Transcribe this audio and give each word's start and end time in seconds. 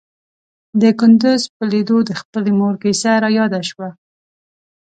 د 0.81 0.83
کندوز 0.99 1.41
په 1.55 1.63
ليدو 1.71 1.97
د 2.09 2.11
خپلې 2.21 2.51
مور 2.59 2.73
کيسه 2.83 3.11
راياده 3.23 3.61
شوه. 3.69 3.89